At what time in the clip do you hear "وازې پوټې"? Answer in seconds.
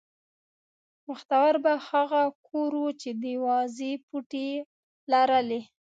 3.45-4.45